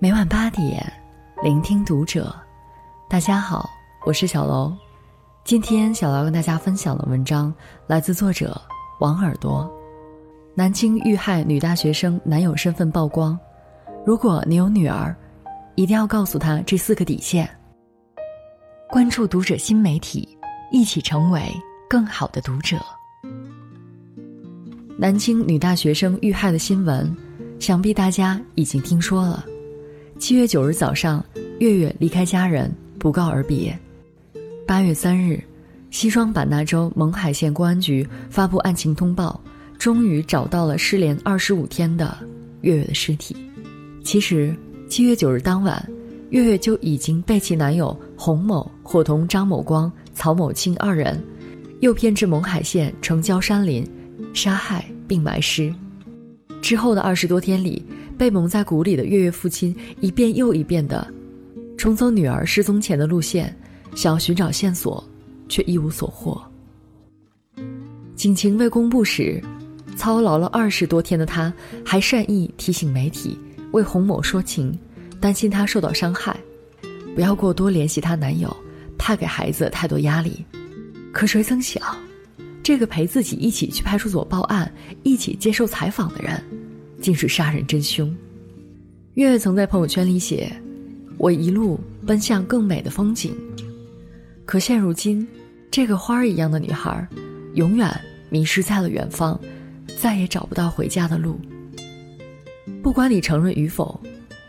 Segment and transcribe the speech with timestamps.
[0.00, 0.80] 每晚八点，
[1.42, 2.32] 聆听读者。
[3.08, 3.68] 大家好，
[4.06, 4.72] 我是小楼。
[5.42, 7.52] 今天小楼跟大家分享的文章
[7.88, 8.60] 来自作者
[9.00, 9.68] 王耳朵。
[10.54, 13.36] 南京遇害女大学生男友身份曝光，
[14.06, 15.12] 如果你有女儿，
[15.74, 17.50] 一定要告诉她这四个底线。
[18.88, 20.38] 关注读者新媒体，
[20.70, 21.42] 一起成为
[21.90, 22.76] 更好的读者。
[24.96, 27.12] 南京女大学生遇害的新闻，
[27.58, 29.44] 想必大家已经听说了。
[30.18, 31.24] 七月九日早上，
[31.60, 33.76] 月月离开家人，不告而别。
[34.66, 35.40] 八月三日，
[35.90, 39.40] 西双版纳州勐海县公安局发布案情通报，
[39.78, 42.18] 终于找到了失联二十五天的
[42.62, 43.36] 月月的尸体。
[44.02, 44.52] 其实，
[44.88, 45.88] 七月九日当晚，
[46.30, 51.22] 月月就已经被其男友洪某伙同张某光、曹某清二人，
[51.78, 53.88] 诱骗至勐海县城郊山林，
[54.34, 55.72] 杀害并埋尸。
[56.60, 57.80] 之后的二十多天里。
[58.18, 61.06] 被蒙在鼓里的月月父亲一遍又一遍地
[61.76, 63.56] 重走女儿失踪前的路线，
[63.94, 65.02] 想要寻找线索，
[65.48, 66.42] 却一无所获。
[68.16, 69.40] 警情未公布时，
[69.96, 71.52] 操劳了二十多天的他，
[71.84, 73.38] 还善意提醒媒体
[73.70, 74.76] 为洪某说情，
[75.20, 76.36] 担心他受到伤害，
[77.14, 78.54] 不要过多联系她男友，
[78.98, 80.44] 怕给孩子太多压力。
[81.12, 81.80] 可谁曾想，
[82.60, 84.70] 这个陪自己一起去派出所报案、
[85.04, 86.42] 一起接受采访的人。
[87.00, 88.14] 竟是杀人真凶。
[89.14, 90.52] 月月曾在朋友圈里写
[91.18, 93.34] ：“我一路奔向更美的风景。”
[94.46, 95.26] 可现如今，
[95.70, 97.06] 这个花儿一样的女孩，
[97.54, 97.90] 永远
[98.30, 99.38] 迷失在了远方，
[100.00, 101.38] 再也找不到回家的路。
[102.82, 104.00] 不管你承认与否，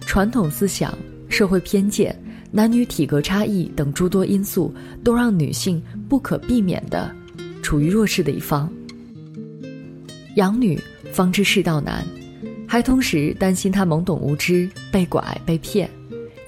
[0.00, 0.96] 传统思想、
[1.28, 2.18] 社会偏见、
[2.50, 7.14] 男女体格差异等诸多因素，都让女性不可避免的
[7.62, 8.72] 处于弱势的一方。
[10.36, 10.80] 养女
[11.12, 12.04] 方知世道难。
[12.74, 15.88] 还同时担心他懵懂无知被拐被骗，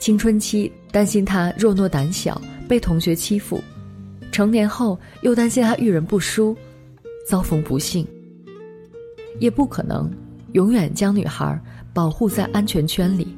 [0.00, 3.62] 青春期担心他弱懦胆小被同学欺负，
[4.32, 6.56] 成年后又担心他遇人不淑，
[7.28, 8.04] 遭逢不幸。
[9.38, 10.10] 也不可能
[10.54, 11.56] 永远将女孩
[11.94, 13.28] 保护在安全圈里。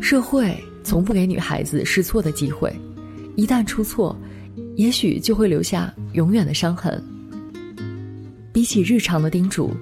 [0.00, 2.72] 社会从不给女孩子试错的机会，
[3.34, 4.16] 一旦出错，
[4.76, 7.02] 也许就会留下永远的伤痕。
[8.52, 9.72] 比起日常的叮嘱。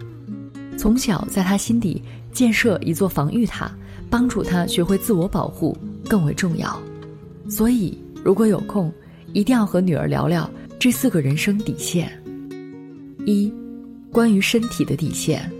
[0.80, 2.02] 从小在他心底
[2.32, 3.70] 建设一座防御塔，
[4.08, 5.76] 帮助他学会自我保护
[6.08, 6.80] 更为重要。
[7.50, 8.90] 所以，如果有空，
[9.34, 12.10] 一定要和女儿聊聊这四个人生底线。
[13.26, 13.52] 一，
[14.10, 15.52] 关于身体的底线。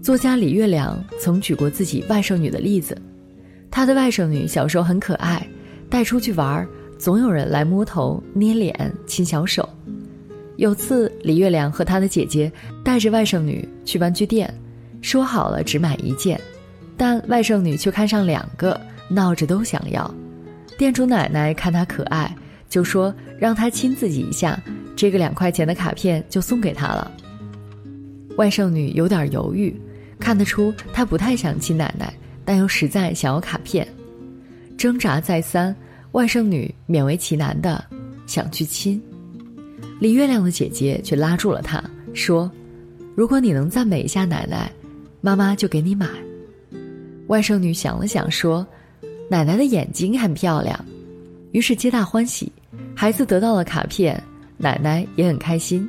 [0.00, 2.96] 作家李月亮曾举过自己外甥女的例子，
[3.72, 5.44] 他的外甥女小时候很可爱，
[5.90, 6.64] 带出去玩，
[6.96, 9.68] 总有人来摸头、捏脸、亲小手。
[10.56, 12.50] 有次，李月亮和他的姐姐
[12.82, 14.52] 带着外甥女去玩具店，
[15.02, 16.40] 说好了只买一件，
[16.96, 20.12] 但外甥女却看上两个，闹着都想要。
[20.78, 22.34] 店主奶奶看她可爱，
[22.68, 24.58] 就说让她亲自己一下，
[24.96, 27.10] 这个两块钱的卡片就送给她了。
[28.36, 29.78] 外甥女有点犹豫，
[30.18, 32.12] 看得出她不太想亲奶奶，
[32.44, 33.86] 但又实在想要卡片，
[34.78, 35.74] 挣扎再三，
[36.12, 37.84] 外甥女勉为其难的
[38.26, 39.02] 想去亲。
[39.98, 42.50] 李月亮的姐姐却拉住了他，说
[43.16, 44.70] ：“如果你能赞美一下奶奶，
[45.22, 46.06] 妈妈就给你买。”
[47.28, 48.66] 外甥女想了想，说
[49.30, 50.84] ：“奶奶的眼睛很漂亮。”
[51.52, 52.52] 于是皆大欢喜，
[52.94, 54.22] 孩子得到了卡片，
[54.58, 55.88] 奶奶也很开心。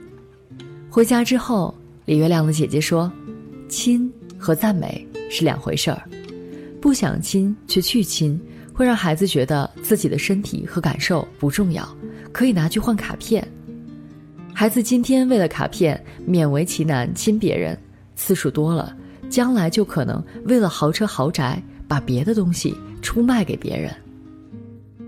[0.89, 1.75] 回家之后，
[2.05, 3.11] 李月亮的姐姐说
[3.67, 6.01] ：“亲和赞美是两回事儿，
[6.79, 8.39] 不想亲却去亲，
[8.73, 11.85] 会让孩子觉得自己的身体和感受不重要，
[12.31, 13.45] 可以拿去换卡片。”
[14.59, 17.77] 孩子今天为了卡片勉为其难亲别人，
[18.15, 18.97] 次数多了，
[19.29, 23.93] 将来就可能为了豪车豪宅把别的东西出卖给别人。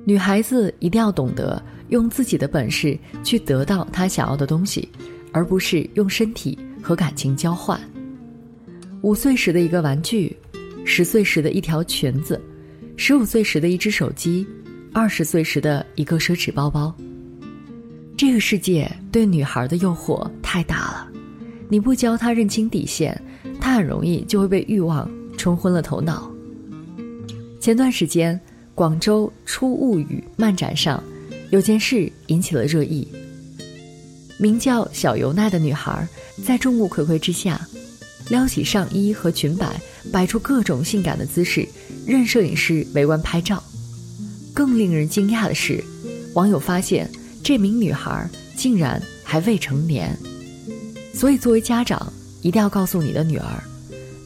[0.05, 4.87] 女孩子一定要懂得用自己的本事去得到她想要的东西，
[5.31, 7.81] 而不是用身体和感情交换。
[9.01, 10.37] 五岁时的一个玩具，
[10.85, 12.39] 十岁时的一条裙子，
[12.97, 14.45] 十五岁时的一只手机，
[14.93, 16.95] 二十岁时的一个奢侈包包。
[18.19, 21.07] 这个世界对女孩的诱惑太大了，
[21.69, 23.17] 你不教她认清底线，
[23.61, 26.29] 她很容易就会被欲望冲昏了头脑。
[27.61, 28.37] 前段时间，
[28.75, 31.01] 广州初物语漫展上，
[31.49, 33.07] 有件事引起了热议。
[34.37, 36.05] 名叫小尤奈的女孩，
[36.45, 37.65] 在众目睽睽之下，
[38.27, 39.79] 撩起上衣和裙摆，
[40.11, 41.65] 摆出各种性感的姿势，
[42.05, 43.63] 任摄影师围观拍照。
[44.53, 45.81] 更令人惊讶的是，
[46.33, 47.09] 网友发现。
[47.43, 50.15] 这名女孩竟然还未成年，
[51.13, 53.63] 所以作为家长，一定要告诉你的女儿，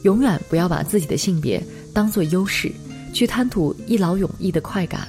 [0.02, 1.62] 永远不要把自己的性别
[1.92, 2.70] 当做优势，
[3.12, 5.08] 去贪图一劳永逸的快感。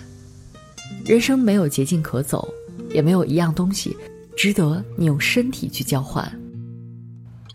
[1.03, 2.47] 人生没有捷径可走，
[2.93, 3.95] 也没有一样东西
[4.37, 6.31] 值得你用身体去交换。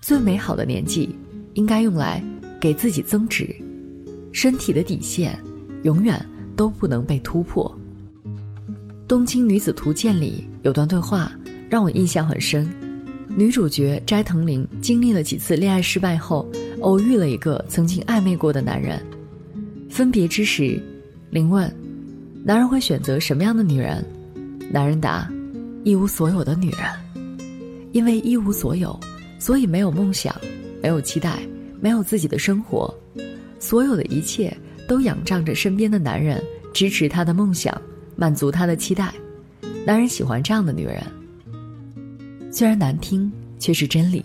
[0.01, 1.15] 最美好的年纪，
[1.55, 2.23] 应该用来
[2.61, 3.55] 给自己增值。
[4.33, 5.39] 身体的底线，
[5.83, 6.25] 永远
[6.55, 7.73] 都不能被突破。
[9.11, 11.33] 《东京女子图鉴》里有段对话
[11.69, 12.71] 让我印象很深。
[13.27, 16.49] 女主角斋藤绫经历了几次恋爱失败后，
[16.79, 19.05] 偶遇了一个曾经暧昧过的男人。
[19.91, 20.81] 分别之时，
[21.33, 21.69] 绫问
[22.47, 24.01] ：“男人会选择什么样的女人？”
[24.71, 25.29] 男人答
[25.83, 26.81] ：“一无所有的女人。”
[27.91, 28.97] 因为一无所有，
[29.41, 30.33] 所以没有梦想，
[30.81, 31.41] 没有期待，
[31.81, 32.95] 没有自己的生活。
[33.59, 36.41] 所有的一切都仰仗着身边的男人
[36.73, 37.77] 支持他的梦想，
[38.21, 39.15] 满足他的期待。
[39.87, 41.03] 男人喜欢这样的女人，
[42.53, 44.23] 虽然难听，却是真理。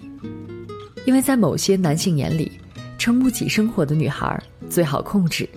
[1.05, 2.51] 因为在某些男性眼里，
[2.97, 5.47] 撑不起生活的女孩最好控制，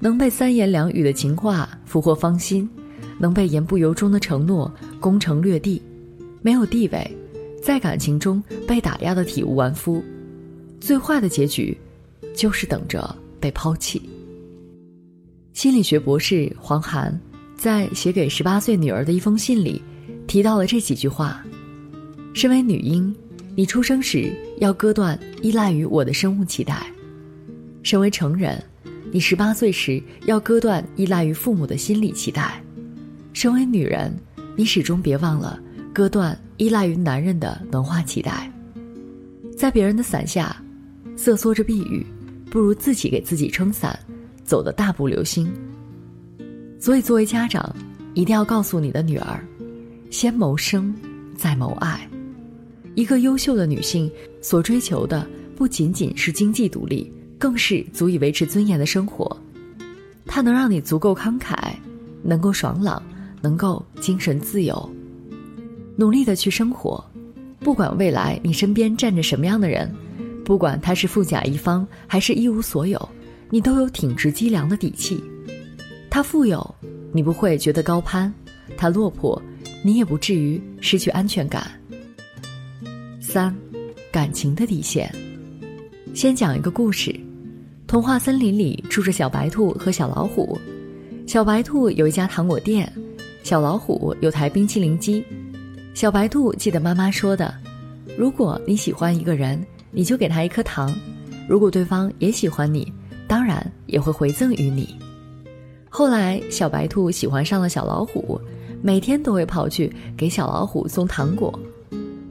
[0.00, 2.66] 能被三言两语的情话俘获芳心，
[3.18, 5.82] 能被言不由衷的承诺攻城略地，
[6.40, 7.16] 没有地位，
[7.62, 10.02] 在感情中被打压的体无完肤，
[10.80, 11.76] 最坏的结局。
[12.34, 14.02] 就是等着被抛弃。
[15.54, 17.18] 心理学博士黄涵
[17.56, 19.82] 在写给十八岁女儿的一封信里，
[20.26, 21.44] 提到了这几句话：
[22.34, 23.14] 身为女婴，
[23.54, 26.76] 你出生时要割断依赖于我的生物脐带；
[27.82, 28.62] 身为成人，
[29.10, 32.60] 你十八岁时要割断依赖于父母的心理脐带；
[33.32, 34.14] 身为女人，
[34.54, 35.58] 你始终别忘了
[35.92, 38.52] 割断依赖于男人的文化脐带。
[39.56, 40.54] 在别人的伞下，
[41.16, 42.06] 瑟缩着避雨。
[42.48, 43.98] 不如自己给自己撑伞，
[44.44, 45.52] 走得大步流星。
[46.86, 47.74] 所以，作为家长，
[48.14, 49.44] 一定要告诉你的女儿：
[50.08, 50.94] 先谋生，
[51.36, 52.08] 再谋爱。
[52.94, 54.08] 一个优秀的女性
[54.40, 59.36] 所追求的，不仅仅是经济独立，更是足以维持尊严的生活。
[60.26, 61.56] 它能让你足够慷慨，
[62.22, 63.02] 能够爽朗，
[63.42, 64.88] 能够精神自由，
[65.96, 67.04] 努力的去生活。
[67.58, 69.92] 不管未来你身边站着什么样的人。
[70.44, 73.08] 不管他是富甲一方还是一无所有，
[73.50, 75.20] 你都有挺直脊梁的底气。
[76.16, 76.74] 他富有，
[77.12, 78.32] 你不会觉得高攀；
[78.74, 79.38] 他落魄，
[79.82, 81.70] 你也不至于失去安全感。
[83.20, 83.54] 三，
[84.10, 85.14] 感情的底线。
[86.14, 87.14] 先讲一个故事：
[87.86, 90.58] 童话森林里住着小白兔和小老虎。
[91.26, 92.90] 小白兔有一家糖果店，
[93.42, 95.22] 小老虎有台冰淇淋机。
[95.92, 97.54] 小白兔记得妈妈说的
[98.16, 100.94] ：“如果你喜欢一个人。”你就给他一颗糖，
[101.46, 102.90] 如果对方也喜欢你，
[103.28, 104.96] 当然也会回赠于你。
[105.98, 108.38] 后来，小白兔喜欢上了小老虎，
[108.82, 111.58] 每天都会跑去给小老虎送糖果。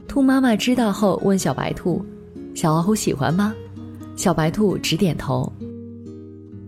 [0.06, 2.00] 兔妈妈知道后问小白兔
[2.54, 3.52] ：“小老虎喜欢吗？”
[4.14, 5.52] 小白兔直点头。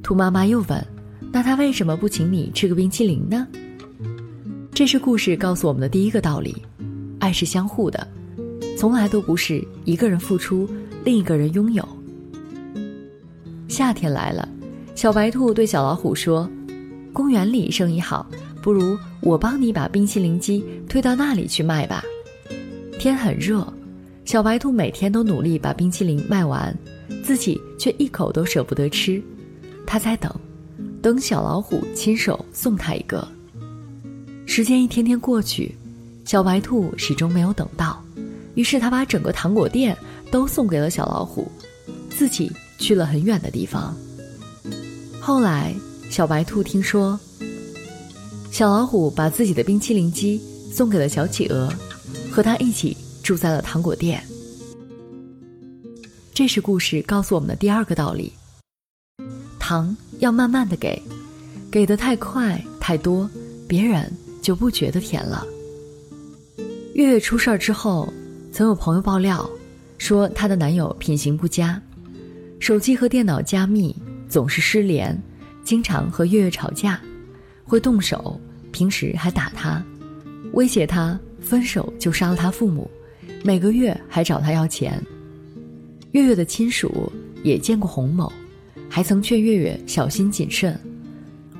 [0.02, 0.84] 兔妈妈又问
[1.30, 3.46] ：“那他为什么不请你吃个冰淇淋呢？”
[4.74, 6.52] 这是故事告诉我们的第一个道理：
[7.20, 8.04] 爱是相互的，
[8.76, 10.68] 从来都不是一个人付出。
[11.04, 11.88] 另一个人拥有。
[13.68, 14.48] 夏天来了，
[14.96, 16.50] 小白兔对小老虎说
[17.18, 18.24] ：“公园里生意好，
[18.62, 22.00] 不如我帮你把冰淇淋机推到那里去卖吧。”
[22.96, 23.66] 天很热，
[24.24, 26.72] 小白兔每天都努力把冰淇淋卖完，
[27.24, 29.20] 自己却一口都舍不得吃。
[29.84, 30.32] 他在等，
[31.02, 33.26] 等小老虎亲手送他一个。
[34.46, 35.74] 时间一天天过去，
[36.24, 38.00] 小白兔始终没有等到，
[38.54, 39.96] 于是他把整个糖果店。
[40.30, 41.50] 都送给了小老虎，
[42.10, 43.96] 自己去了很远的地方。
[45.18, 45.74] 后来，
[46.10, 47.18] 小白兔听说，
[48.50, 50.40] 小老虎把自己的冰淇淋机
[50.72, 51.72] 送给了小企鹅，
[52.30, 54.22] 和他一起住在了糖果店。
[56.32, 58.32] 这是故事告诉我们的第二个道理：
[59.58, 61.00] 糖要慢慢的给，
[61.70, 63.28] 给的太快太多，
[63.68, 64.10] 别人
[64.40, 65.46] 就不觉得甜了。
[66.94, 68.12] 月月出事儿之后，
[68.50, 69.48] 曾有朋友爆料。
[69.98, 71.80] 说她的男友品行不佳，
[72.60, 73.94] 手机和电脑加密，
[74.28, 75.20] 总是失联，
[75.68, 76.98] 经常和月月吵架，
[77.62, 78.40] 会动手，
[78.72, 79.84] 平时还打她，
[80.54, 82.90] 威胁她分手就杀了她父母，
[83.44, 84.98] 每个月还找她要钱。
[86.12, 88.32] 月月的亲属也见过洪某，
[88.88, 90.74] 还曾劝月月小心谨慎。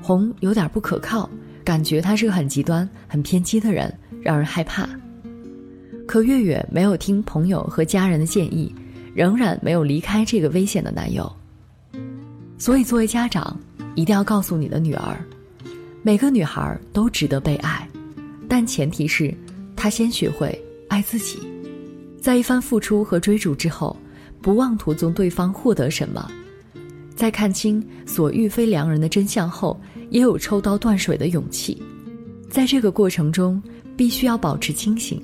[0.01, 1.29] 洪有点不可靠，
[1.63, 4.89] 感觉他是个很极端、很偏激的人，让人害怕。
[6.07, 8.73] 可月月没有听朋友和家人的建议，
[9.13, 11.31] 仍然没有离开这个危险的男友。
[12.57, 13.55] 所以，作为家长，
[13.99, 15.17] 一定要告诉你的女儿，
[16.03, 17.85] 每个女孩都值得被爱，
[18.47, 19.35] 但前提是
[19.75, 21.37] 她先学会爱自己。
[22.17, 23.93] 在一番付出和追逐之后，
[24.41, 26.31] 不妄图从对方获得什么，
[27.13, 29.77] 在看清所遇非良人的真相后，
[30.11, 31.77] 也有抽刀断水的勇气。
[32.49, 33.61] 在这个过程中，
[33.97, 35.21] 必须要保持清醒，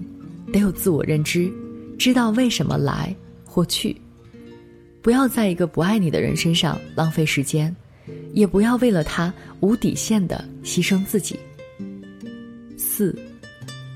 [0.51, 1.49] 得有自我认知，
[1.97, 3.15] 知道为什么来
[3.45, 3.95] 或去。
[5.01, 7.73] 不要在一个不爱你的人身上浪费时间，
[8.33, 11.39] 也不要为了他无底线的牺牲自己。
[12.77, 13.17] 四，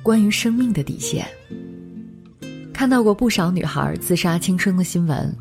[0.01, 1.25] 关于生命的底线。
[2.74, 5.36] 看到过不少女孩自杀轻生的新闻。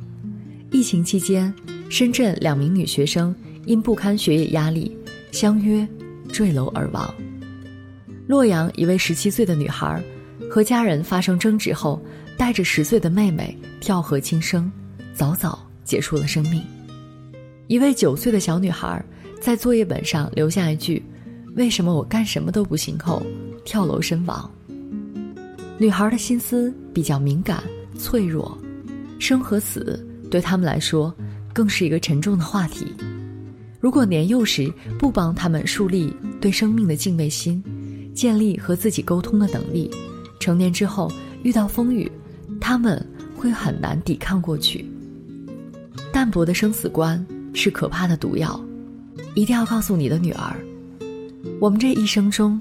[0.70, 1.54] 疫情期间，
[1.88, 3.34] 深圳两名女学生
[3.64, 4.96] 因不堪学业压力，
[5.30, 5.86] 相约
[6.30, 7.14] 坠楼而亡。
[8.26, 10.02] 洛阳一位十七岁的女孩，
[10.50, 12.02] 和家人发生争执后，
[12.36, 14.70] 带着十岁的妹妹跳河轻生，
[15.14, 16.62] 早早结束了生命。
[17.68, 19.04] 一位九岁的小女孩
[19.42, 21.04] 在作业本上留下一句
[21.54, 23.22] ：“为什么我干什么都不行？”后
[23.62, 24.50] 跳楼身亡。
[25.76, 27.62] 女孩的心思比较敏感
[27.94, 28.56] 脆弱，
[29.18, 31.14] 生和死对他们来说
[31.52, 32.86] 更是一个沉重的话题。
[33.78, 36.10] 如果年幼时不帮他们树立
[36.40, 37.62] 对生命的敬畏心，
[38.14, 39.90] 建立和自己沟通的能力，
[40.40, 42.10] 成年之后遇到风雨，
[42.58, 43.06] 他们
[43.36, 44.90] 会很难抵抗过去。
[46.10, 47.24] 淡薄的生死观
[47.58, 48.64] 是可怕的毒药，
[49.34, 50.56] 一定要告诉你的女儿：
[51.60, 52.58] 我们这一生中，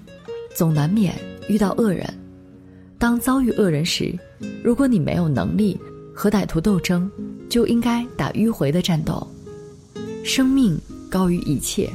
[0.56, 1.14] 总难免
[1.48, 2.12] 遇到恶人。
[2.98, 4.18] 当遭遇恶人时，
[4.64, 5.80] 如果你没有能力
[6.16, 7.08] 和歹徒斗争，
[7.48, 9.26] 就应该打迂回的战斗。
[10.24, 10.76] 生命
[11.12, 11.88] 高于一切，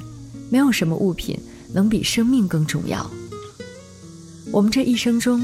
[0.48, 1.36] 没有什么物品
[1.74, 3.10] 能比生命更重要。
[4.52, 5.42] 我们这一生中，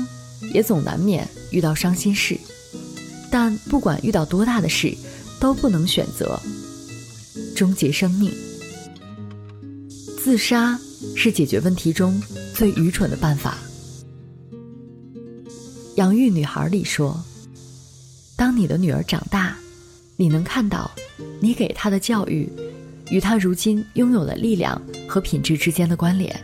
[0.55, 2.39] 也总难免遇到伤心事，
[3.33, 4.97] 但不管遇到多大的事，
[5.41, 6.41] 都不能选择
[7.55, 8.31] 终结生命。
[10.19, 10.79] 自杀
[11.17, 12.21] 是解决问题中
[12.55, 13.59] 最愚蠢的办法。
[15.97, 17.19] 养育女孩里说
[18.37, 19.57] ：“当你的女儿长大，
[20.17, 20.91] 你能看到，
[21.41, 22.49] 你给她的教育，
[23.11, 26.39] 与她如今拥有的力量和品质之间的关联。”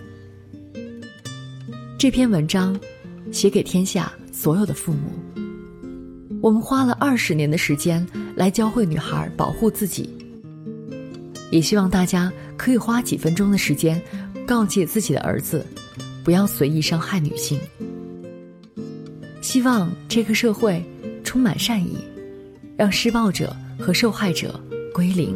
[1.98, 2.78] 这篇文章，
[3.30, 5.10] 写给天下所有的父母。
[6.42, 10.10] 我们花了二十年的时间来教会女孩保护自己，
[11.54, 14.02] 也希望大家可以花几分钟的时间，
[14.44, 15.64] 告诫自己的儿子，
[16.24, 17.56] 不要随意伤害女性。
[19.40, 20.84] 希望这个社会
[21.22, 21.96] 充满善意，
[22.76, 24.60] 让施暴者和受害者
[24.92, 25.32] 归零。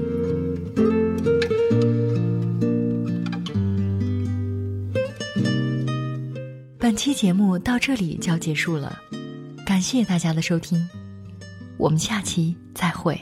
[6.80, 8.98] 本期节目到这里就要结束了，
[9.64, 10.84] 感谢大家的收听，
[11.76, 13.16] 我们下期再会。